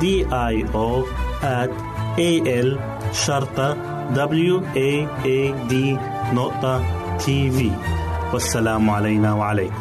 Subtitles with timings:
[0.00, 1.04] D I O
[1.42, 1.70] at
[2.18, 2.32] A
[2.64, 2.78] L
[3.12, 3.76] شرطة
[4.14, 4.90] W A
[5.24, 5.74] A D
[6.34, 6.84] نقطة
[7.18, 7.70] تي في
[8.32, 9.74] والسلام علينا وعليكم.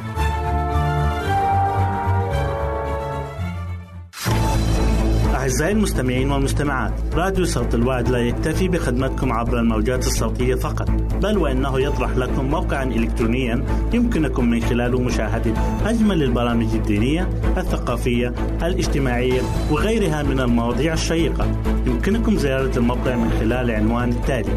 [5.36, 11.82] أعزائي المستمعين والمستمعات راديو صوت الوعد لا يكتفي بخدمتكم عبر الموجات الصوتية فقط بل وإنه
[11.82, 15.54] يطرح لكم موقعا إلكترونيا يمكنكم من خلاله مشاهدة
[15.86, 18.34] أجمل البرامج الدينية الثقافية
[18.64, 21.48] الاجتماعية وغيرها من المواضيع الشيقة.
[21.86, 24.52] يمكنكم زيارة الموقع من خلال العنوان التالي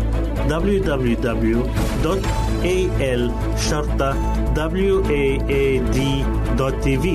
[0.48, 1.92] www.al
[6.62, 7.06] waad.tv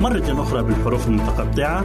[0.00, 1.84] مرة أخرى بالحروف المتقطعة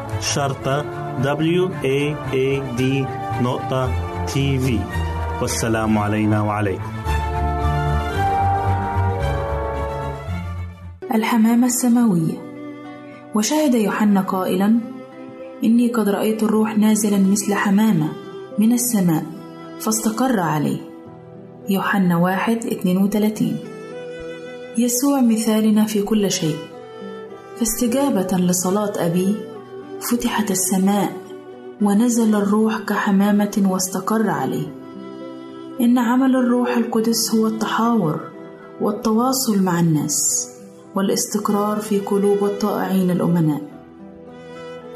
[0.21, 0.85] شرطة
[1.23, 2.81] W A A D
[3.41, 3.91] نقطة
[4.25, 4.79] تي في
[5.41, 6.91] والسلام علينا وعليكم.
[11.15, 12.37] الحمامة السماوية
[13.35, 14.79] وشهد يوحنا قائلا
[15.63, 18.07] إني قد رأيت الروح نازلا مثل حمامة
[18.59, 19.23] من السماء
[19.79, 20.79] فاستقر عليه.
[21.69, 23.57] يوحنا واحد اتنين وتلاتين
[24.77, 26.57] يسوع مثالنا في كل شيء.
[27.59, 29.50] فاستجابة لصلاة أبيه
[30.01, 31.11] فتحت السماء
[31.81, 34.67] ونزل الروح كحمامة واستقر عليه.
[35.81, 38.19] إن عمل الروح القدس هو التحاور
[38.81, 40.49] والتواصل مع الناس
[40.95, 43.61] والاستقرار في قلوب الطائعين الأمناء.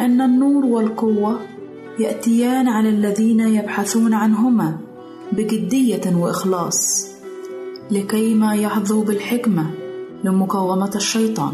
[0.01, 1.39] أن النور والقوة
[1.99, 4.77] يأتيان على الذين يبحثون عنهما
[5.31, 7.07] بجدية وإخلاص
[7.91, 9.71] لكي ما يحظوا بالحكمة
[10.23, 11.53] لمقاومة الشيطان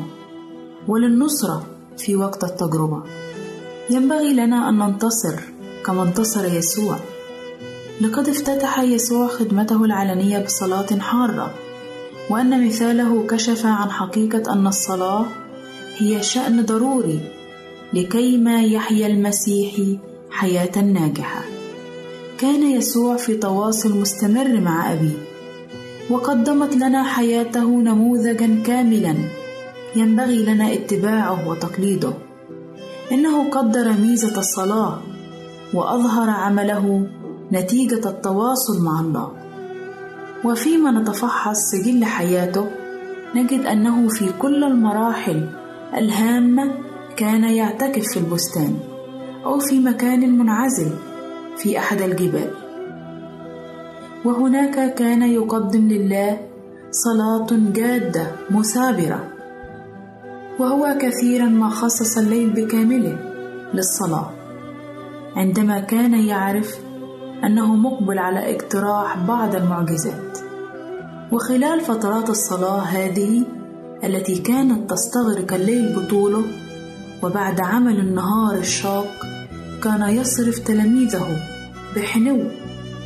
[0.88, 1.66] وللنصرة
[1.98, 3.04] في وقت التجربة.
[3.92, 5.36] ينبغي لنا أن ننتصر
[5.86, 6.98] كما انتصر يسوع
[8.02, 11.54] لقد افتتح يسوع خدمته العلنية بصلاة حارة
[12.30, 15.26] وأن مثاله كشف عن حقيقة أن الصلاة
[15.98, 17.20] هي شأن ضروري
[17.94, 21.42] لكي ما يحيا المسيحي حياة ناجحة.
[22.38, 25.18] كان يسوع في تواصل مستمر مع أبيه،
[26.10, 29.16] وقدمت لنا حياته نموذجا كاملا
[29.96, 32.31] ينبغي لنا اتباعه وتقليده.
[33.12, 34.98] إنه قدر ميزة الصلاة،
[35.74, 37.08] وأظهر عمله
[37.52, 39.32] نتيجة التواصل مع الله.
[40.46, 42.68] وفيما نتفحص سجل حياته
[43.36, 45.50] نجد أنه في كل المراحل
[45.98, 46.72] الهامة
[47.18, 48.76] كان يعتكف في البستان
[49.46, 50.92] أو في مكان منعزل
[51.58, 52.52] في أحد الجبال
[54.26, 56.40] وهناك كان يقدم لله
[56.92, 59.31] صلاة جادة مثابرة
[60.62, 63.18] وهو كثيرا ما خصص الليل بكامله
[63.74, 64.30] للصلاة.
[65.36, 66.76] عندما كان يعرف
[67.44, 70.38] أنه مقبل على اقتراح بعض المعجزات.
[71.32, 73.44] وخلال فترات الصلاة هذه
[74.04, 76.44] التي كانت تستغرق الليل بطوله
[77.24, 79.26] وبعد عمل النهار الشاق
[79.84, 81.28] كان يصرف تلاميذه
[81.96, 82.40] بحنو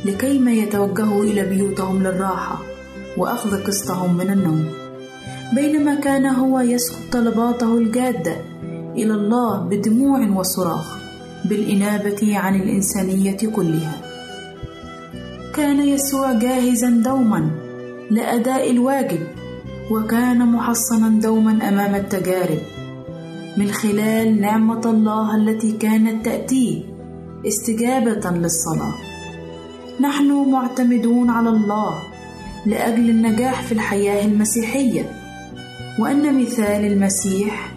[0.04, 2.58] لكي ما يتوجهوا إلى بيوتهم للراحة
[3.18, 4.85] وأخذ قسطهم من النوم.
[5.54, 8.36] بينما كان هو يسكب طلباته الجادة
[8.96, 10.98] إلى الله بدموع وصراخ
[11.44, 14.00] بالإنابة عن الإنسانية كلها.
[15.54, 17.50] كان يسوع جاهزا دوما
[18.10, 19.20] لأداء الواجب
[19.90, 22.58] وكان محصنا دوما أمام التجارب.
[23.56, 26.82] من خلال نعمة الله التي كانت تأتيه
[27.46, 28.94] استجابة للصلاة.
[30.00, 32.02] نحن معتمدون على الله
[32.66, 35.25] لأجل النجاح في الحياة المسيحية.
[35.98, 37.72] وأن مثال المسيح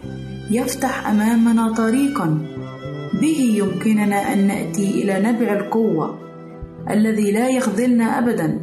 [0.52, 2.38] يفتح أمامنا طريقا.
[3.22, 6.20] به يمكننا أن نأتي إلى نبع القوة
[6.90, 8.60] الذي لا يخذلنا ابدا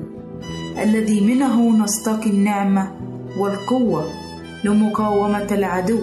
[0.82, 2.90] الذي منه نستقي النعمة
[3.38, 4.04] والقوة
[4.64, 6.00] لمقاومة العدو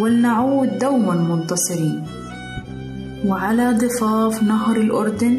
[0.00, 2.02] ولنعود دوما منتصرين.
[3.26, 5.38] وعلى ضفاف نهر الأردن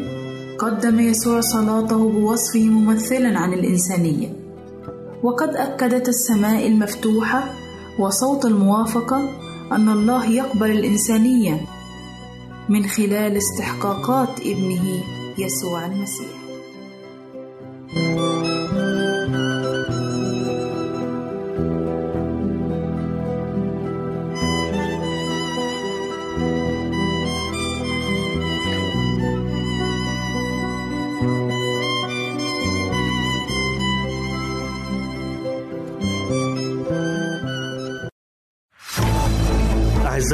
[0.58, 4.41] قدم يسوع صلاته بوصفه ممثلا عن الإنسانية.
[5.22, 7.52] وقد أكدت السماء المفتوحة
[7.98, 9.30] وصوت الموافقة
[9.72, 11.60] أن الله يقبل الإنسانية
[12.68, 15.02] من خلال استحقاقات ابنه
[15.38, 16.41] يسوع المسيح.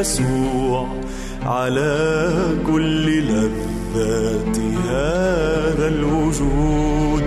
[0.00, 0.88] يسوع
[1.46, 2.20] على
[2.66, 7.24] كل لذات هذا الوجود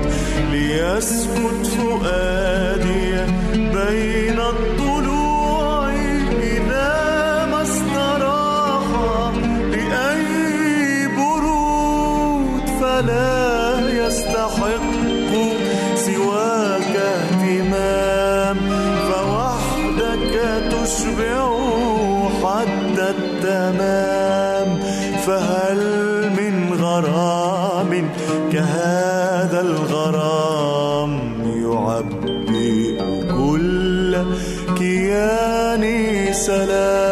[0.52, 3.12] ليسكت فؤادي
[3.56, 5.94] بين الضلوع
[6.42, 8.86] إذا ما استراح
[9.72, 15.32] لأي برود فلا يستحق
[15.96, 18.58] سواك اهتمام
[19.10, 20.34] فوحدك
[20.72, 21.51] تشبع
[25.28, 25.80] فهل
[26.30, 28.10] من غرام
[28.52, 31.12] كهذا الغرام
[31.64, 32.98] يعبئ
[33.32, 34.18] كل
[34.78, 37.11] كياني سلام؟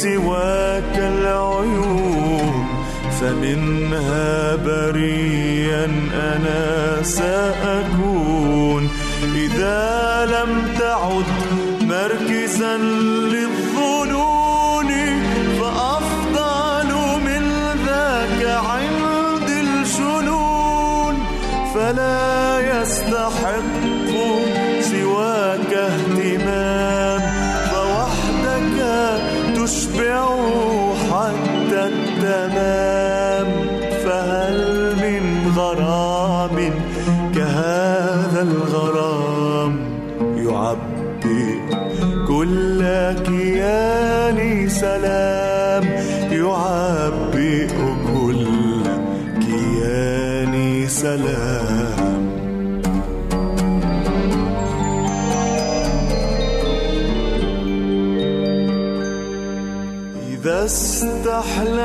[0.00, 2.66] بسواك العيون
[3.20, 5.84] فمنها بريا
[6.14, 8.88] أنا سأكون.
[9.34, 11.24] إذا لم تعد
[11.80, 12.76] مركزا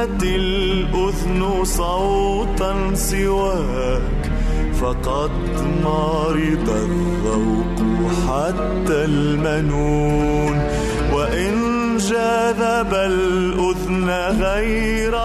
[0.05, 4.31] استحلت الأذن صوتا سواك
[4.81, 5.31] فقد
[5.83, 7.77] مرض الذوق
[8.27, 10.57] حتى المنون.
[11.13, 11.53] وإن
[11.97, 14.09] جذب الأذن
[14.41, 15.24] غير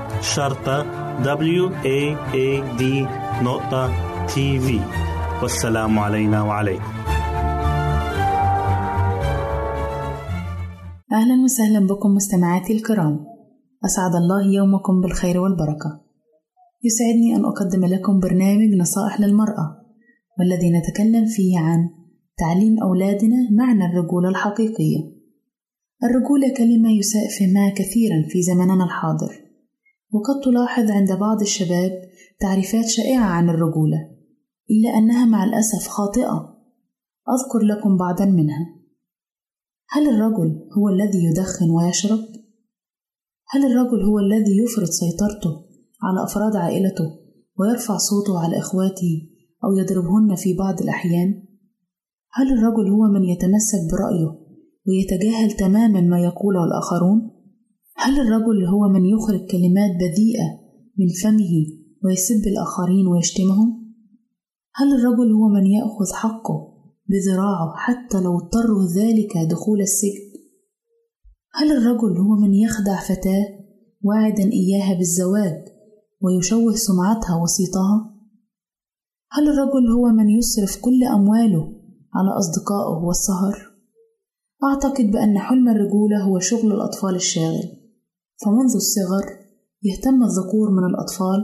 [0.21, 0.85] شرطة
[1.23, 2.47] W A A
[2.79, 2.83] D
[3.43, 3.91] نقطة
[4.27, 4.79] تي في
[5.41, 6.93] والسلام علينا وعليكم.
[11.11, 13.25] أهلا وسهلا بكم مستمعاتي الكرام.
[13.85, 16.01] أسعد الله يومكم بالخير والبركة.
[16.83, 19.77] يسعدني أن أقدم لكم برنامج نصائح للمرأة
[20.39, 21.89] والذي نتكلم فيه عن
[22.37, 24.99] تعليم أولادنا معنى الرجولة الحقيقية.
[26.03, 29.40] الرجولة كلمة يساء فهمها كثيرا في زمننا الحاضر.
[30.13, 31.91] وقد تلاحظ عند بعض الشباب
[32.39, 33.97] تعريفات شائعة عن الرجولة
[34.71, 36.57] إلا أنها مع الأسف خاطئة
[37.29, 38.81] أذكر لكم بعضا منها
[39.89, 42.19] هل الرجل هو الذي يدخن ويشرب؟
[43.49, 45.51] هل الرجل هو الذي يفرض سيطرته
[46.03, 47.19] على أفراد عائلته
[47.59, 49.29] ويرفع صوته على إخواته
[49.63, 51.43] أو يضربهن في بعض الأحيان؟
[52.33, 54.41] هل الرجل هو من يتمسك برأيه
[54.87, 57.40] ويتجاهل تماما ما يقوله الآخرون؟
[58.03, 60.49] هل الرجل هو من يخرج كلمات بذيئة
[60.97, 61.53] من فمه
[62.03, 63.93] ويسب الآخرين ويشتمهم؟
[64.75, 66.67] هل الرجل هو من يأخذ حقه
[67.09, 70.31] بذراعه حتى لو اضطروا ذلك دخول السجن؟
[71.53, 73.45] هل الرجل هو من يخدع فتاة
[74.03, 75.65] واعدا إياها بالزواج
[76.21, 78.15] ويشوه سمعتها وصيتها؟
[79.31, 81.63] هل الرجل هو من يصرف كل أمواله
[82.15, 83.71] على أصدقائه والسهر؟
[84.63, 87.80] أعتقد بأن حلم الرجولة هو شغل الأطفال الشاغل،
[88.45, 89.25] فمنذ الصغر
[89.83, 91.39] يهتم الذكور من الأطفال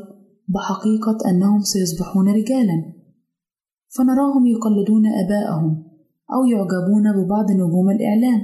[0.48, 2.94] بحقيقة أنهم سيصبحون رجالا.
[3.98, 5.84] فنراهم يقلدون آباءهم
[6.34, 8.42] أو يعجبون ببعض نجوم الإعلام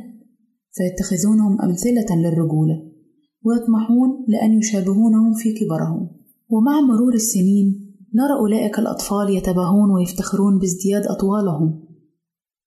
[0.71, 2.75] فيتخذونهم أمثلة للرجولة
[3.45, 6.09] ويطمحون لأن يشابهونهم في كبرهم.
[6.49, 11.83] ومع مرور السنين نرى أولئك الأطفال يتباهون ويفتخرون بازدياد أطوالهم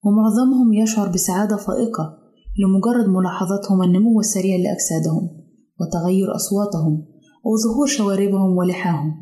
[0.05, 2.19] ومعظمهم يشعر بسعادة فائقة
[2.59, 5.36] لمجرد ملاحظتهم النمو السريع لأجسادهم.
[5.81, 7.07] وتغير أصواتهم
[7.47, 9.15] أو ظهور شواربهم ولحاهم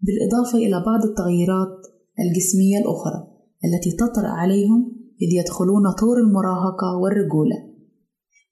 [0.00, 1.78] بالإضافة إلى بعض التغييرات
[2.20, 3.28] الجسمية الأخرى
[3.64, 7.56] التي تطرأ عليهم إذ يدخلون طور المراهقة والرجولة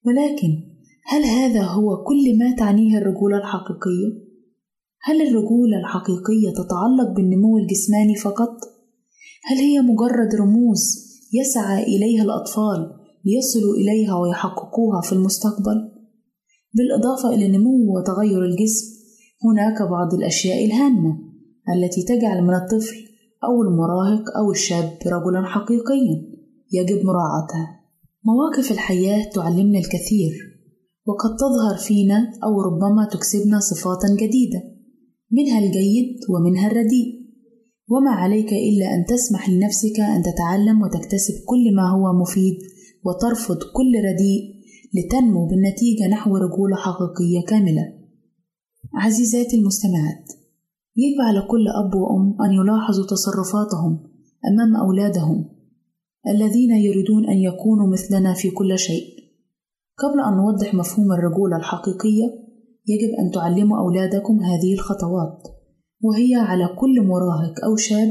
[0.07, 0.71] ولكن
[1.07, 4.31] هل هذا هو كل ما تعنيه الرجولة الحقيقية؟
[5.03, 8.57] هل الرجولة الحقيقية تتعلق بالنمو الجسماني فقط؟
[9.45, 10.81] هل هي مجرد رموز
[11.33, 12.93] يسعى إليها الأطفال
[13.25, 15.90] ليصلوا إليها ويحققوها في المستقبل؟
[16.75, 18.87] بالإضافة إلى نمو وتغير الجسم
[19.45, 21.19] هناك بعض الأشياء الهامة
[21.75, 22.97] التي تجعل من الطفل
[23.45, 26.17] أو المراهق أو الشاب رجلا حقيقيا
[26.73, 27.81] يجب مراعاتها.
[28.25, 30.33] مواقف الحياة تعلمنا الكثير
[31.07, 34.63] وقد تظهر فينا أو ربما تكسبنا صفاتا جديدة
[35.33, 37.21] منها الجيد ومنها الرديء.
[37.89, 42.59] وما عليك إلا أن تسمح لنفسك أن تتعلم وتكتسب كل ما هو مفيد
[43.05, 44.60] وترفض كل رديء
[44.95, 48.01] لتنمو بالنتيجة نحو رجولة حقيقية كاملة.
[48.95, 50.33] عزيزاتي المستمعات
[50.97, 53.99] يجب على كل أب وأم أن يلاحظوا تصرفاتهم
[54.53, 55.45] أمام أولادهم
[56.29, 59.05] الذين يريدون أن يكونوا مثلنا في كل شيء؟
[59.99, 62.25] قبل أن نوضح مفهوم الرجولة الحقيقية
[62.87, 65.43] يجب أن تعلموا أولادكم هذه الخطوات
[66.03, 68.09] وهي على كل مراهق أو شاب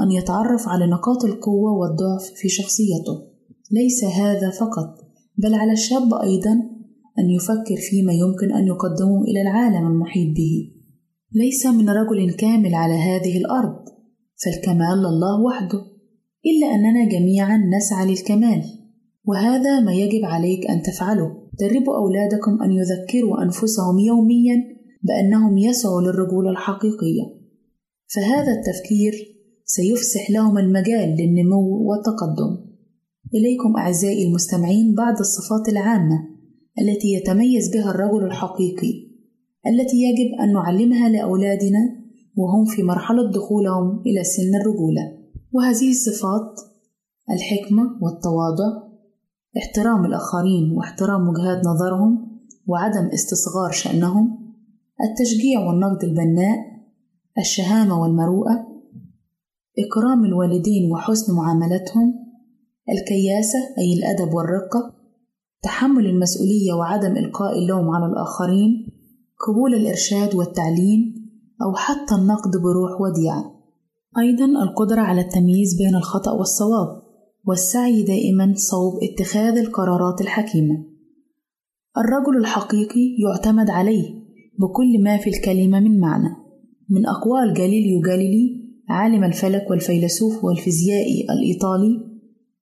[0.00, 3.28] أن يتعرف على نقاط القوة والضعف في شخصيته.
[3.72, 5.07] ليس هذا فقط
[5.38, 6.52] بل على الشاب أيضا
[7.18, 10.72] أن يفكر فيما يمكن أن يقدمه إلى العالم المحيط به.
[11.34, 13.76] ليس من رجل كامل على هذه الأرض
[14.44, 15.78] فالكمال لله وحده
[16.46, 18.62] إلا أننا جميعا نسعى للكمال
[19.24, 21.48] وهذا ما يجب عليك أن تفعله.
[21.60, 24.56] دربوا أولادكم أن يذكروا أنفسهم يوميا
[25.02, 27.22] بأنهم يسعوا للرجولة الحقيقية.
[28.14, 29.12] فهذا التفكير
[29.64, 32.67] سيفسح لهم المجال للنمو والتقدم.
[33.34, 36.28] إليكم أعزائي المستمعين بعض الصفات العامة
[36.80, 39.08] التي يتميز بها الرجل الحقيقي
[39.66, 41.96] التي يجب أن نعلمها لأولادنا
[42.36, 45.18] وهم في مرحلة دخولهم إلى سن الرجولة.
[45.52, 46.60] وهذه الصفات
[47.30, 48.88] الحكمة والتواضع
[49.58, 54.54] احترام الآخرين واحترام وجهات نظرهم وعدم استصغار شأنهم
[55.10, 56.58] التشجيع والنقد البناء
[57.38, 58.66] الشهامة والمروءة
[59.78, 62.27] إكرام الوالدين وحسن معاملتهم
[62.92, 64.94] الكياسة أي الأدب والرقة
[65.62, 68.86] تحمل المسؤولية وعدم إلقاء اللوم على الآخرين
[69.46, 71.14] قبول الإرشاد والتعليم
[71.62, 73.54] أو حتى النقد بروح وديعة.
[74.18, 77.02] أيضا القدرة على التمييز بين الخطأ والصواب
[77.46, 80.84] والسعي دائما صوب اتخاذ القرارات الحكيمة.
[81.98, 84.14] الرجل الحقيقي يعتمد عليه
[84.58, 86.36] بكل ما في الكلمة من معنى.
[86.90, 92.07] من أقوال جاليليو جاليلي عالم الفلك والفيلسوف والفيزيائي الإيطالي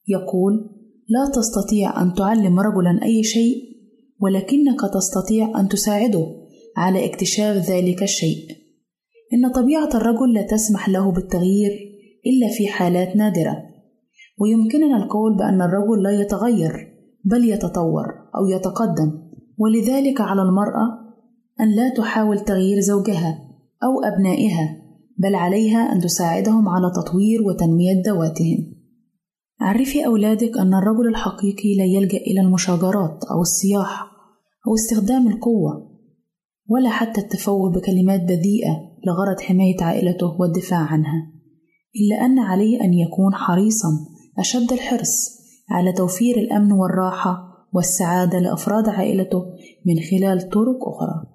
[0.08, 0.70] يقول
[1.08, 3.76] لا تستطيع أن تعلم رجلا أي شيء
[4.20, 6.26] ولكنك تستطيع أن تساعده
[6.76, 8.46] على اكتشاف ذلك الشيء.
[9.34, 11.70] إن طبيعة الرجل لا تسمح له بالتغيير
[12.26, 13.56] إلا في حالات نادرة.
[14.40, 16.72] ويمكننا القول بأن الرجل لا يتغير
[17.24, 19.22] بل يتطور أو يتقدم.
[19.58, 21.06] ولذلك على المرأة
[21.60, 23.38] أن لا تحاول تغيير زوجها
[23.84, 24.76] أو أبنائها
[25.18, 28.75] بل عليها أن تساعدهم على تطوير وتنمية ذواتهم.
[29.60, 34.02] عرفي أولادك أن الرجل الحقيقي لا يلجأ إلى المشاجرات أو الصياح
[34.66, 35.96] أو استخدام القوة
[36.68, 41.32] ولا حتى التفوه بكلمات بذيئة لغرض حماية عائلته والدفاع عنها
[41.96, 43.88] إلا أن عليه أن يكون حريصا
[44.38, 45.36] أشد الحرص
[45.70, 49.44] على توفير الأمن والراحة والسعادة لأفراد عائلته
[49.86, 51.26] من خلال طرق أخرى.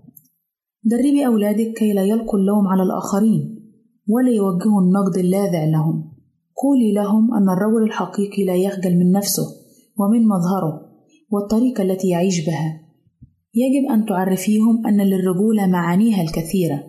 [0.83, 3.71] دربي أولادك كي لا يلقوا اللوم على الآخرين
[4.09, 6.10] ولا يوجهوا النقد اللاذع لهم.
[6.55, 9.43] قولي لهم أن الرجل الحقيقي لا يخجل من نفسه
[9.99, 10.91] ومن مظهره
[11.31, 12.81] والطريقة التي يعيش بها.
[13.55, 16.83] يجب أن تعرفيهم أن للرجولة معانيها الكثيرة.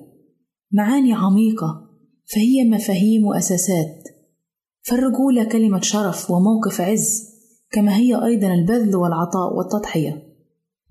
[0.73, 1.89] معاني عميقة
[2.35, 4.09] فهي مفاهيم وأساسات.
[4.83, 7.33] فالرجولة كلمة شرف وموقف عز
[7.71, 10.23] كما هي أيضا البذل والعطاء والتضحية.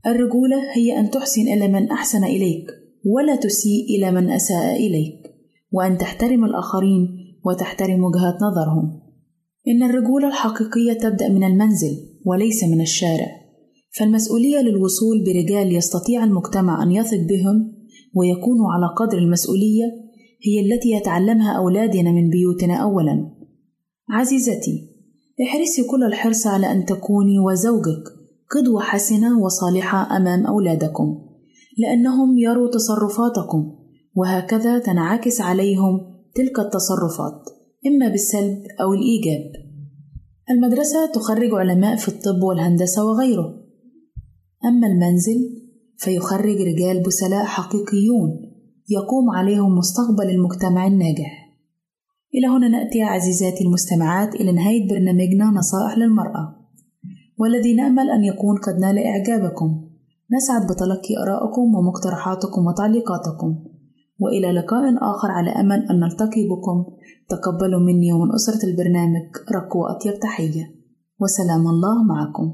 [0.05, 2.65] الرجولة هي أن تحسن إلى من أحسن إليك
[3.05, 5.31] ولا تسيء إلى من أساء إليك
[5.71, 9.01] وأن تحترم الآخرين وتحترم وجهات نظرهم.
[9.67, 13.27] إن الرجولة الحقيقية تبدأ من المنزل وليس من الشارع.
[13.99, 17.73] فالمسؤولية للوصول برجال يستطيع المجتمع أن يثق بهم
[18.15, 19.85] ويكون على قدر المسؤولية
[20.45, 23.31] هي التي يتعلمها أولادنا من بيوتنا أولا.
[24.09, 24.91] عزيزتي
[25.43, 28.03] احرصي كل الحرص على أن تكوني وزوجك
[28.51, 31.17] قدوة حسنة وصالحة أمام أولادكم
[31.77, 33.71] لأنهم يروا تصرفاتكم
[34.15, 37.41] وهكذا تنعكس عليهم تلك التصرفات
[37.87, 39.51] إما بالسلب أو الإيجاب.
[40.49, 43.61] المدرسة تخرج علماء في الطب والهندسة وغيره.
[44.65, 45.61] أما المنزل
[45.97, 48.29] فيخرج رجال بسلاء حقيقيون
[48.89, 51.51] يقوم عليهم مستقبل المجتمع الناجح.
[52.35, 56.55] إلى هنا نأتي عزيزاتي المستمعات إلى نهاية برنامجنا نصائح للمرأة.
[57.37, 59.89] والذي نأمل أن يكون قد نال إعجابكم.
[60.31, 63.70] نسعد بتلقي آرائكم ومقترحاتكم وتعليقاتكم.
[64.21, 66.85] وإلى لقاء آخر على أمل أن نلتقي بكم.
[67.29, 70.65] تقبلوا مني ومن أسرة البرنامج رق وأطيب تحية.
[71.19, 72.53] وسلام الله معكم.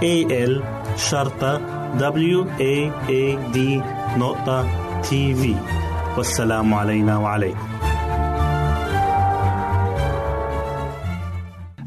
[0.00, 0.62] A L
[0.96, 1.60] شرطة
[1.98, 3.58] W A A D
[4.18, 4.68] نقطة
[5.02, 5.54] تي في
[6.16, 7.58] والسلام علينا وعليكم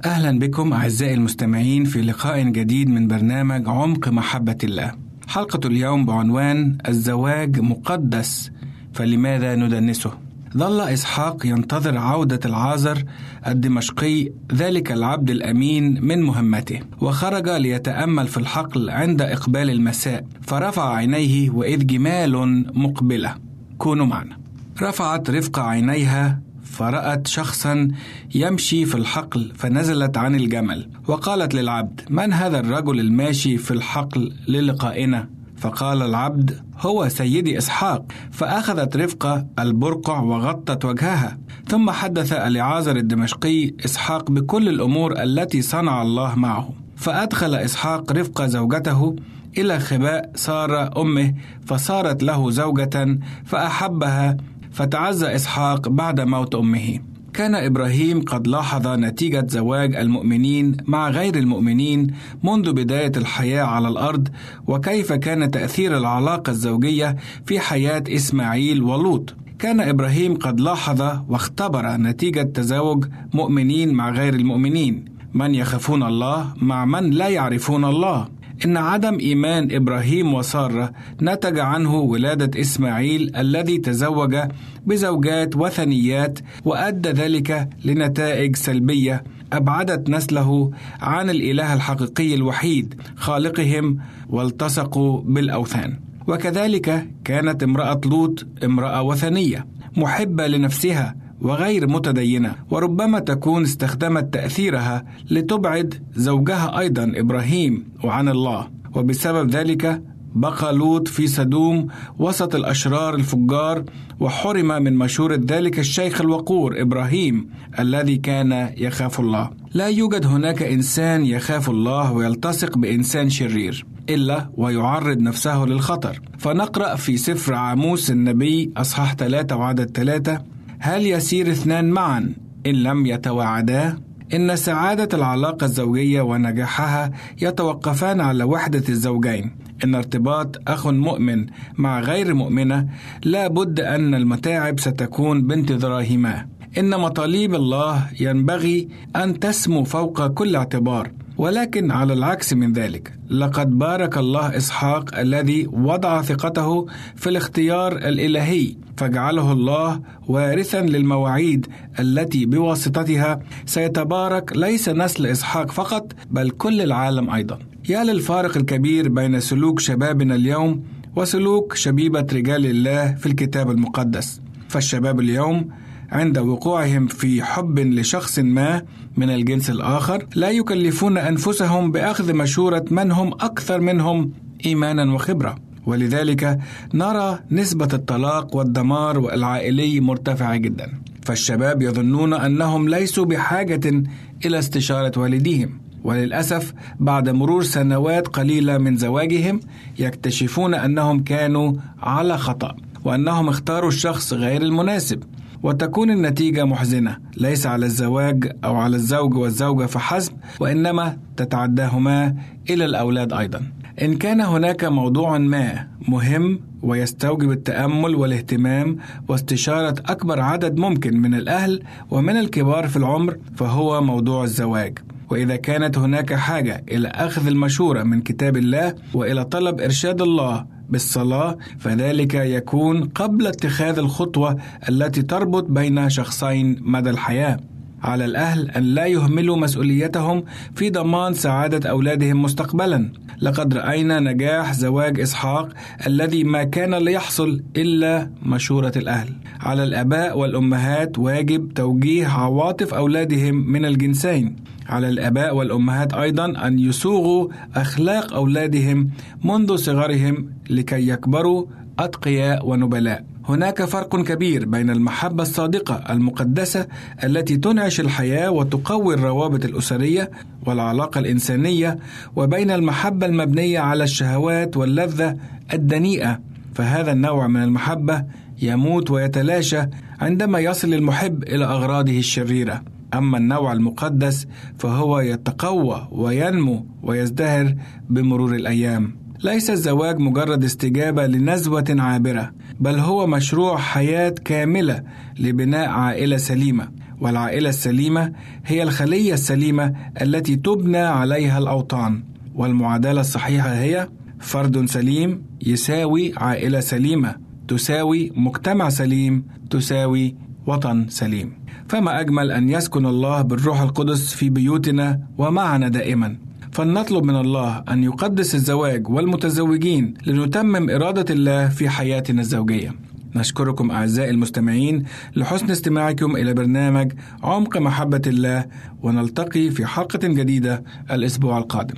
[0.06, 4.92] أهلا بكم أعزائي المستمعين في لقاء جديد من برنامج عمق محبة الله.
[5.28, 8.52] حلقة اليوم بعنوان الزواج مقدس
[8.94, 10.23] فلماذا ندنسه؟
[10.58, 13.04] ظل إسحاق ينتظر عودة العازر
[13.48, 21.50] الدمشقي ذلك العبد الأمين من مهمته وخرج ليتأمل في الحقل عند إقبال المساء فرفع عينيه
[21.50, 23.36] وإذ جمال مقبلة.
[23.78, 24.38] كونوا معنا.
[24.82, 27.88] رفعت رفقة عينيها فرأت شخصا
[28.36, 35.30] يمشي في الحقل فنزلت عن الجمل وقالت للعبد من هذا الرجل الماشي في الحقل للقائنا؟
[35.64, 38.06] فقال العبد هو سيدي إسحاق.
[38.32, 41.38] فأخذت رفقة البرقع وغطت وجهها.
[41.68, 46.70] ثم حدث اليعازر الدمشقي إسحاق بكل الأمور التي صنع الله معه.
[46.96, 49.16] فأدخل إسحاق رفقه زوجته
[49.58, 51.34] إلى خباء سارة أمه
[51.66, 54.38] فصارت له زوجة فأحبها
[54.72, 57.00] فتعزى إسحاق بعد موت أمه.
[57.34, 62.08] كان إبراهيم قد لاحظ نتيجة زواج المؤمنين مع غير المؤمنين
[62.44, 64.28] منذ بداية الحياة على الأرض
[64.68, 67.16] وكيف كان تأثير العلاقة الزوجية
[67.46, 69.36] في حياة إسماعيل ولوط.
[69.60, 75.06] كان إبراهيم قد لاحظ واختبر نتيجة تزاوج مؤمنين مع غير المؤمنين.
[75.34, 78.28] من يخافون الله مع من لا يعرفون الله.
[78.66, 80.92] إن عدم إيمان إبراهيم وسارة
[81.22, 84.38] نتج عنه ولادة إسماعيل الذي تزوج
[84.86, 89.24] بزوجات وثنيات وأدى ذلك لنتائج سلبية
[89.54, 93.98] أبعدت نسله عن الإله الحقيقي الوحيد خالقهم
[94.30, 96.00] والتصقوا بالأوثان.
[96.28, 99.66] وكذلك كانت امرأة لوط امرأة وثنية
[99.98, 102.56] محبة لنفسها وغير متدينة.
[102.70, 108.68] وربما تكون استخدمت تأثيرها لتبعد زوجها أيضا إبراهيم وعن الله.
[108.96, 110.02] وبسبب ذلك
[110.36, 111.88] بقى لوط في سدوم
[112.20, 113.84] وسط الأشرار الفجار
[114.20, 119.50] وحرم من مشورة ذلك الشيخ الوقور إبراهيم الذي كان يخاف الله.
[119.74, 126.22] لا يوجد هناك إنسان يخاف الله ويلتصق بإنسان شرير إلا ويعرض نفسه للخطر.
[126.38, 130.53] فنقرأ في سفر عاموس النبي أصحاح ثلاثة وعدد ثلاثة
[130.86, 132.34] هل يسير اثنان معا؟
[132.66, 133.98] إن لم يتواعدا؟
[134.34, 137.12] إن سعادة العلاقة الزوجية ونجاحها
[137.42, 139.56] يتوقفان على وحدة الزوجين.
[139.84, 141.46] إن ارتباط أخ مؤمن
[141.78, 142.88] مع غير مؤمنة
[143.24, 151.12] لا بد أن المتاعب ستكون بانتظارهما إن مطالب الله ينبغي أن تسمو فوق كل اعتبار.
[151.38, 153.14] ولكن على العكس من ذلك.
[153.30, 161.68] لقد بارك الله إسحاق الذي وضع ثقته في الاختيار الإلهي فجعله الله وارثا للمواعيد
[162.00, 164.58] التي بواسطتها سيتبارك.
[164.58, 167.60] ليس نسل إسحاق فقط بل كل العالم أيضا.
[167.90, 170.84] يا للفارق الكبير بين سلوك شبابنا اليوم
[171.16, 174.42] وسلوك شبيبة رجال الله في الكتاب المقدس.
[174.68, 175.70] فالشباب اليوم
[176.14, 178.82] عند وقوعهم في حب لشخص ما
[179.18, 184.32] من الجنس الآخر لا يكلفون أنفسهم بأخذ مشورة من هم أكثر منهم
[184.66, 185.56] إيمانا وخبرة.
[185.86, 186.60] ولذلك
[186.94, 190.92] نرى نسبة الطلاق والدمار والعائلي مرتفعة جدا.
[191.22, 194.04] فالشباب يظنون أنهم ليسوا بحاجة
[194.46, 195.80] إلى استشارة والديهم.
[196.04, 199.60] وللأسف بعد مرور سنوات قليلة من زواجهم
[200.00, 205.24] يكتشفون أنهم كانوا على خطأ وأنهم اختاروا الشخص غير المناسب.
[205.64, 212.36] وتكون النتيجة محزنة ليس على الزواج أو على الزوج والزوجة فحسب وإنما تتعداهما
[212.70, 213.62] إلى الأولاد أيضا.
[214.02, 218.98] إن كان هناك موضوع ما مهم ويستوجب التأمل والاهتمام
[219.28, 225.00] واستشارة أكبر عدد ممكن من الأهل ومن الكبار في العمر فهو موضوع الزواج.
[225.30, 231.58] وإذا كانت هناك حاجة إلى أخذ المشورة من كتاب الله وإلى طلب إرشاد الله بالصلاة
[231.80, 234.58] فذلك يكون قبل اتخاذ الخطوة
[234.90, 237.58] التي تربط بين شخصين مدى الحياة.
[238.04, 240.44] على الأهل أن لا يهملوا مسؤوليتهم
[240.76, 243.10] في ضمان سعادة أولادهم مستقبلا
[243.42, 245.70] لقد رأينا نجاح زواج إسحاق
[246.08, 249.30] الذي ما كان ليحصل إلا مشورة الأهل
[249.62, 254.56] على الآباء والأمهات واجب توجيه عواطف أولادهم من الجنسين.
[254.90, 259.10] على الآباء والأمهات أيضا أن يسوغوا أخلاق أولادهم
[259.44, 261.66] منذ صغرهم لكي يكبروا
[262.00, 263.26] أتقياء ونبلاء.
[263.46, 266.88] هناك فرق كبير بين المحبة الصادقة المقدسة
[267.24, 270.32] التي تنعش الحياة وتقوي الروابط الأسرية
[270.66, 272.00] والعلاقة الإنسانية
[272.36, 275.38] وبين المحبة المبنية على الشهوات واللذة
[275.74, 276.40] الدنيئة.
[276.74, 278.24] فهذا النوع من المحبة
[278.62, 279.82] يموت ويتلاشى
[280.22, 282.84] عندما يصل المحب إلى أغراضه الشريرة.
[283.14, 284.48] أما النوع المقدس
[284.78, 287.76] فهو يتقوى وينمو ويزدهر
[288.10, 289.18] بمرور الأيام.
[289.44, 295.04] ليس الزواج مجرد استجابة لنزوة عابرة بل هو مشروع حياة كاملة
[295.40, 296.88] لبناء عائلة سليمة.
[297.22, 298.34] والعائلة السليمة
[298.66, 302.24] هي الخلية السليمة التي تبنى عليها الأوطان.
[302.56, 307.43] والمعادلة الصحيحة هي فرد سليم يساوي عائلة سليمة.
[307.68, 310.36] تساوي مجتمع سليم تساوي
[310.68, 311.54] وطن سليم.
[311.90, 316.38] فما أجمل أن يسكن الله بالروح القدس في بيوتنا ومعنا دائما.
[316.72, 322.96] فلنطلب من الله أن يقدس الزواج والمتزوجين لنتمم إرادة الله في حياتنا الزوجية.
[323.36, 325.04] نشكركم أعزائي المستمعين
[325.36, 327.12] لحسن استماعكم إلى برنامج
[327.44, 328.66] عمق محبة الله
[329.02, 331.98] ونلتقي في حلقة جديدة الأسبوع القادم.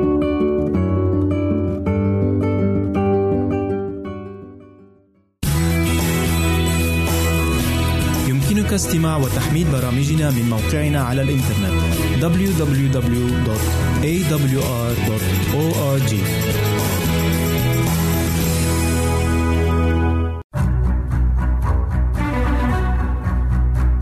[8.71, 11.71] يمكنك استماع وتحميل برامجنا من موقعنا على الإنترنت
[12.21, 12.91] www.awr.org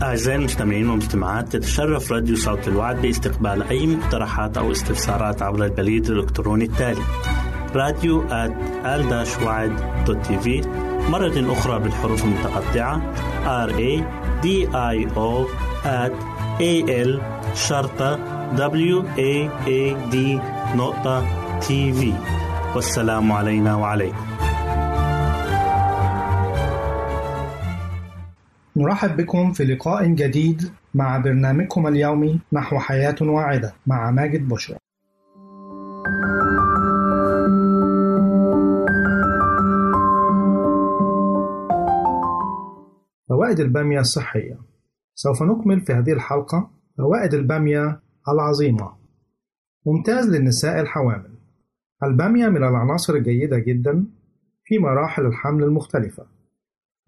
[0.02, 6.64] أعزائي المستمعين والمستمعات تتشرف راديو صوت الوعد باستقبال أي مقترحات أو استفسارات عبر البريد الإلكتروني
[6.64, 7.02] التالي
[7.74, 8.54] راديو آل
[10.22, 10.60] تي في
[11.08, 13.14] مرة أخرى بالحروف المتقطعة.
[13.66, 14.02] R A
[14.42, 15.46] D I O
[15.84, 16.12] at
[16.60, 16.72] A
[17.06, 17.20] L
[17.54, 18.18] شرطة
[18.56, 20.16] W A A D
[20.76, 21.26] نقطة
[21.60, 22.12] تي في
[22.74, 24.26] والسلام علينا وعليكم.
[28.76, 34.76] نرحب بكم في لقاء جديد مع برنامجكم اليومي نحو حياة واعدة مع ماجد بشرى.
[43.50, 44.58] فوائد البامية الصحية.
[45.14, 48.92] سوف نكمل في هذه الحلقة فوائد البامية العظيمة.
[49.86, 51.30] ممتاز للنساء الحوامل.
[52.02, 54.06] البامية من العناصر الجيدة جدا
[54.64, 56.26] في مراحل الحمل المختلفة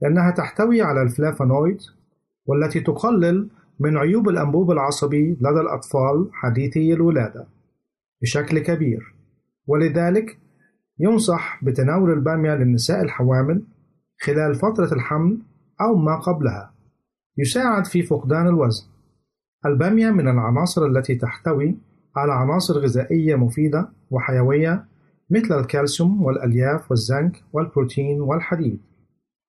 [0.03, 1.79] لأنها تحتوي على الفلافونويد
[2.47, 7.47] والتي تقلل من عيوب الأنبوب العصبي لدى الأطفال حديثي الولادة
[8.23, 9.15] بشكل كبير.
[9.67, 10.39] ولذلك
[10.99, 13.63] ينصح بتناول البامية للنساء الحوامل
[14.21, 15.39] خلال فترة الحمل
[15.83, 16.73] أو ما قبلها.
[17.39, 18.87] يساعد في فقدان الوزن.
[19.67, 21.79] البامية من العناصر التي تحتوي
[22.17, 24.85] على عناصر غذائية مفيدة وحيوية
[25.31, 28.81] مثل الكالسيوم والألياف والزنك والبروتين والحديد.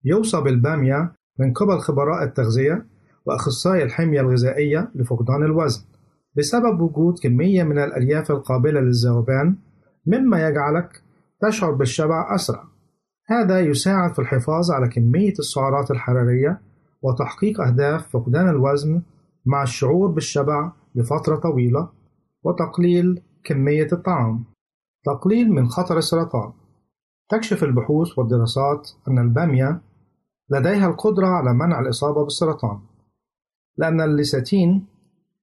[0.03, 2.85] يوصى بالبامية من قبل خبراء التغذية
[3.25, 5.81] وأخصائي الحمية الغذائية لفقدان الوزن
[6.35, 9.55] بسبب وجود كمية من الألياف القابلة للذوبان
[10.05, 11.01] مما يجعلك
[11.41, 12.63] تشعر بالشبع أسرع.
[13.29, 16.61] هذا يساعد في الحفاظ على كمية السعرات الحرارية
[17.01, 19.01] وتحقيق أهداف فقدان الوزن
[19.45, 21.89] مع الشعور بالشبع لفترة طويلة
[22.43, 24.43] وتقليل كمية الطعام.
[25.05, 26.51] تقليل من خطر السرطان.
[27.29, 29.81] تكشف البحوث والدراسات أن البامية
[30.49, 32.79] لديها القدرة على منع الإصابة بالسرطان
[33.77, 34.85] لأن الليستين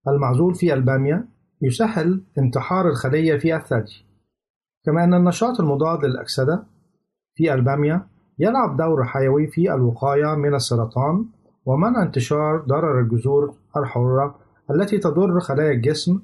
[0.09, 1.29] المعزول في البامية
[1.63, 4.03] يسهل انتحار الخلية في الثلج
[4.85, 6.65] كما أن النشاط المضاد للأكسدة
[7.37, 8.07] في البامية
[8.39, 11.27] يلعب دور حيوي في الوقاية من السرطان
[11.67, 14.39] ومنع انتشار ضرر الجذور الحرة
[14.71, 16.21] التي تضر خلايا الجسم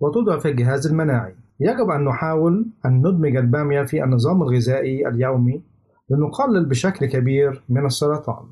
[0.00, 1.34] وتضعف الجهاز المناعي.
[1.60, 5.62] يجب أن نحاول أن ندمج البامية في النظام الغذائي اليومي
[6.10, 8.44] لنقلل بشكل كبير من السرطان.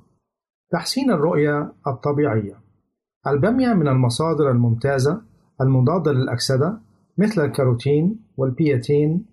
[0.73, 2.55] تحسين الرؤية الطبيعية.
[3.27, 5.23] البامية من المصادر الممتازة
[5.61, 6.81] المضادة للأكسدة
[7.19, 9.27] مثل الكاروتين والبياتين.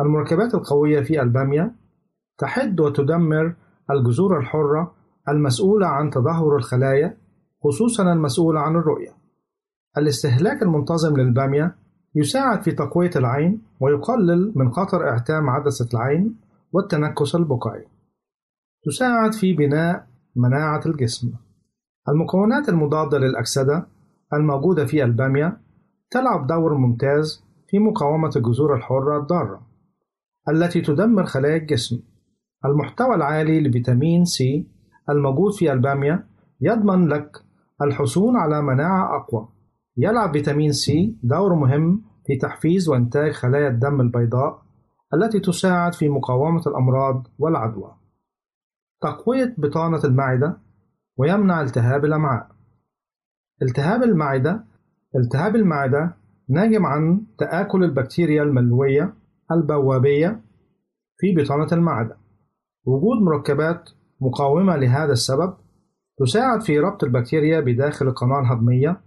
[0.00, 1.81] المركبات القوية في البامية
[2.38, 3.54] تحد وتدمر
[3.90, 4.94] الجذور الحرة
[5.28, 7.16] المسؤولة عن تدهور الخلايا
[7.64, 9.14] خصوصا المسؤولة عن الرؤية.
[9.98, 11.76] الاستهلاك المنتظم للبامية
[12.14, 16.40] يساعد في تقوية العين ويقلل من خطر اعتام عدسة العين
[16.72, 17.86] والتنكس البقعي.
[18.84, 20.06] تساعد في بناء
[20.36, 21.32] مناعة الجسم.
[22.08, 23.86] المكونات المضادة للأكسدة
[24.34, 25.60] الموجودة في البامية
[26.10, 29.66] تلعب دور ممتاز في مقاومة الجذور الحرة الضارة
[30.48, 32.11] التي تدمر خلايا الجسم.
[32.64, 34.66] المحتوى العالي لفيتامين C
[35.10, 36.26] الموجود في البامية
[36.60, 37.36] يضمن لك
[37.82, 39.48] الحصول على مناعة أقوى.
[39.96, 44.62] يلعب فيتامين C دور مهم في تحفيز وإنتاج خلايا الدم البيضاء
[45.14, 47.94] التي تساعد في مقاومة الأمراض والعدوى.
[49.00, 50.58] تقوية بطانة المعدة
[51.16, 52.48] ويمنع التهاب الأمعاء.
[53.62, 54.64] التهاب المعدة
[55.16, 56.16] التهاب المعدة
[56.48, 59.14] ناجم عن تآكل البكتيريا الملوية
[59.52, 60.40] البوابية
[61.18, 62.21] في بطانة المعدة.
[62.84, 65.54] وجود مركبات مقاومة لهذا السبب
[66.18, 69.00] تساعد في ربط البكتيريا بداخل القناة الهضمية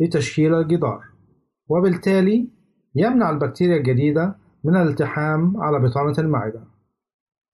[0.00, 1.00] لتشكيل الجدار
[1.68, 2.48] وبالتالي
[2.94, 6.64] يمنع البكتيريا الجديدة من الالتحام على بطانة المعدة.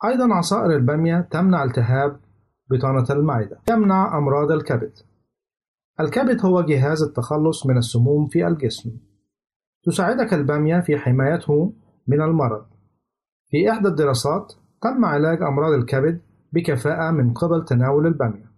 [0.05, 2.21] أيضا عصائر البامية تمنع التهاب
[2.71, 4.93] بطانة المعدة يمنع أمراض الكبد.
[6.01, 8.91] الكبد هو جهاز التخلص من السموم في الجسم.
[9.85, 11.75] تساعدك البامية في حمايته
[12.07, 12.67] من المرض.
[13.51, 14.53] في إحدى الدراسات
[14.83, 16.21] تم علاج أمراض الكبد
[16.53, 18.53] بكفاءة من قبل تناول البامية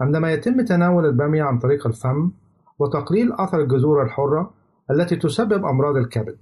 [0.00, 2.30] عندما يتم تناول البامية عن طريق الفم
[2.78, 4.54] وتقليل أثر الجذور الحرة
[4.90, 6.38] التي تسبب أمراض الكبد.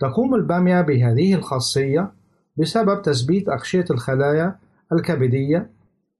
[0.00, 2.12] تقوم البامية بهذه الخاصية
[2.56, 4.58] بسبب تثبيت أغشية الخلايا
[4.92, 5.70] الكبدية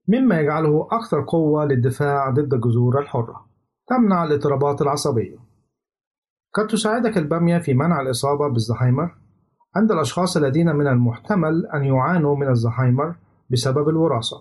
[0.08, 3.46] مما يجعله أكثر قوة للدفاع ضد الجذور الحرة.
[3.88, 5.36] تمنع الاضطرابات العصبية.
[6.54, 9.14] قد تساعدك البامية في منع الإصابة بالزهايمر
[9.76, 13.16] عند الأشخاص الذين من المحتمل أن يعانوا من الزهايمر
[13.50, 14.36] بسبب الوراثة.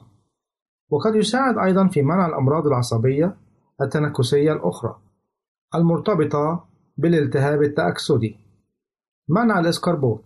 [0.89, 3.37] وقد يساعد أيضا في منع الأمراض العصبية
[3.81, 4.95] التنكسية الأخرى
[5.75, 6.67] المرتبطة
[6.97, 8.35] بالالتهاب التأكسدي.
[9.29, 10.23] منع الإسكربوت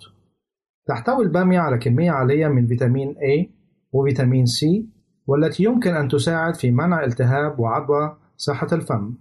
[0.88, 3.50] تحتوي البامية على كمية عالية من فيتامين A
[3.92, 4.86] وفيتامين C
[5.28, 9.14] والتي يمكن أن تساعد في منع التهاب وعدوى صحة الفم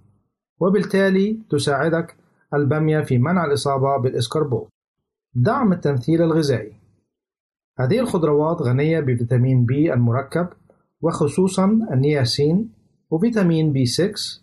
[0.61, 2.17] وبالتالي تساعدك
[2.55, 4.70] البامية في منع الإصابة بالإسكربوت
[5.35, 6.73] دعم التمثيل الغذائي
[7.79, 10.49] هذه الخضروات غنية بفيتامين B المركب
[11.01, 12.73] وخصوصا النياسين
[13.11, 14.41] وفيتامين B6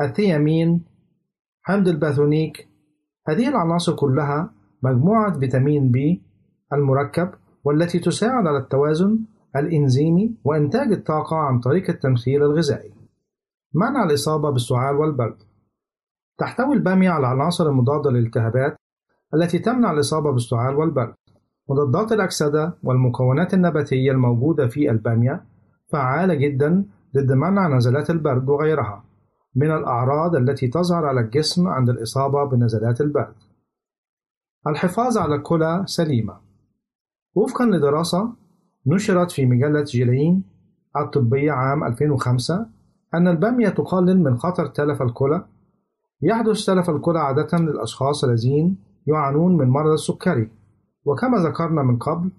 [0.00, 0.84] الثيامين
[1.62, 2.68] حمض الباثونيك
[3.28, 6.18] هذه العناصر كلها مجموعة فيتامين B
[6.72, 7.30] المركب
[7.64, 9.18] والتي تساعد على التوازن
[9.56, 12.92] الإنزيمي وإنتاج الطاقة عن طريق التمثيل الغذائي.
[13.74, 15.36] منع الإصابة بالسعال والبرد.
[16.38, 18.76] تحتوي البامية على العناصر المضادة للالتهابات
[19.34, 21.14] التي تمنع الإصابة بالسعال والبرد.
[21.68, 25.44] مضادات الأكسدة والمكونات النباتية الموجودة في البامية
[25.88, 26.84] فعالة جدا
[27.16, 29.04] ضد منع نزلات البرد وغيرها
[29.54, 33.34] من الأعراض التي تظهر على الجسم عند الإصابة بنزلات البرد.
[34.66, 36.36] الحفاظ على كلى سليمة
[37.34, 38.32] وفقا لدراسة
[38.86, 40.44] نشرت في مجلة جيلين
[40.96, 42.66] الطبية عام 2005
[43.14, 45.44] أن البامية تقلل من خطر تلف الكلى
[46.22, 48.76] يحدث تلف الكلى عادة للأشخاص الذين
[49.06, 50.50] يعانون من مرض السكري.
[51.04, 52.30] وكما ذكرنا من قبل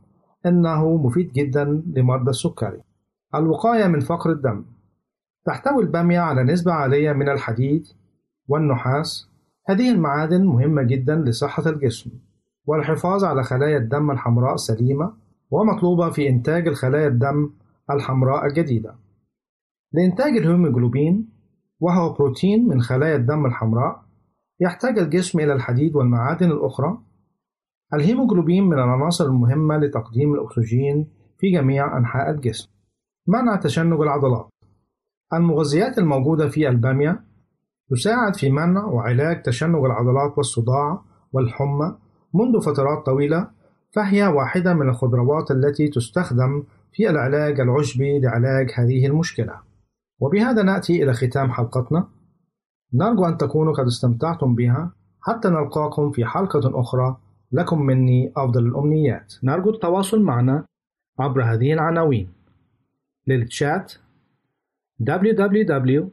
[0.45, 2.81] إنه مفيد جدا لمرضى السكري.
[3.35, 4.65] الوقاية من فقر الدم.
[5.45, 7.87] تحتوي البامية على نسبة عالية من الحديد
[8.47, 9.29] والنحاس.
[9.69, 12.11] هذه المعادن مهمة جدا لصحة الجسم.
[12.65, 15.13] والحفاظ على خلايا الدم الحمراء سليمة
[15.51, 17.49] ومطلوبة في إنتاج الخلايا الدم
[17.91, 18.95] الحمراء الجديدة.
[19.91, 21.29] لإنتاج الهيموجلوبين
[21.79, 24.03] وهو بروتين من خلايا الدم الحمراء
[24.59, 26.97] يحتاج الجسم إلى الحديد والمعادن الأخرى.
[27.93, 32.69] الهيموجلوبين من العناصر المهمة لتقديم الأكسجين في جميع أنحاء الجسم.
[33.27, 34.49] منع تشنج العضلات.
[35.33, 37.23] المغذيات الموجودة في البامية
[37.89, 41.01] تساعد في منع وعلاج تشنج العضلات والصداع
[41.31, 41.95] والحمى
[42.33, 43.49] منذ فترات طويلة
[43.91, 49.59] فهي واحدة من الخضروات التي تستخدم في العلاج العشبي لعلاج هذه المشكلة.
[50.19, 52.07] وبهذا نأتي إلى ختام حلقتنا.
[52.93, 54.91] نرجو أن تكونوا قد استمتعتم بها
[55.21, 57.17] حتى نلقاكم في حلقة أخرى.
[57.51, 59.33] لكم مني أفضل الأمنيات.
[59.43, 60.65] نرجو التواصل معنا
[61.19, 62.27] عبر هذه العناوين.
[63.27, 63.93] للتشات
[65.01, 66.03] www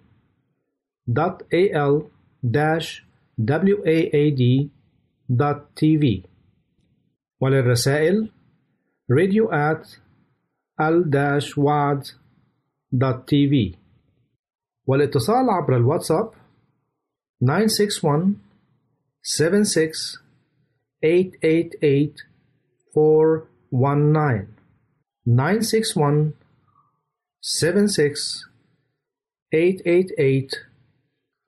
[5.19, 6.05] al-waad.tv
[7.41, 8.31] وللرسائل
[9.11, 9.87] radio at
[10.81, 12.15] al-waad.tv
[14.87, 16.31] والاتصال عبر الواتساب
[17.41, 18.41] nine six one
[19.23, 20.19] seven six
[21.03, 22.23] eight eight eight
[22.93, 24.55] four one nine.
[25.25, 26.35] nine six one
[27.41, 28.47] seven six
[29.53, 30.55] eight eight eight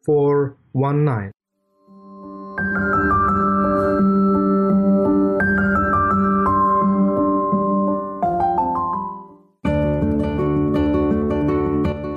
[0.05, 1.33] four one nine.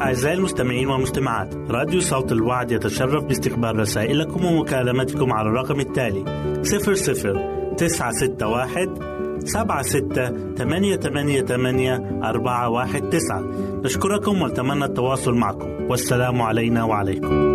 [0.05, 6.23] أعزائي المستمعين والمستمعات راديو صوت الوعد يتشرف باستقبال رسائلكم ومكالمتكم على الرقم التالي
[6.63, 13.43] 00 961 سبعة ستة ثمانية ثمانية ثمانية أربعة واحد تسعة.
[13.83, 15.69] نشكركم ونتمنى التواصل معكم.
[15.89, 17.54] والسلام علينا وعليكم.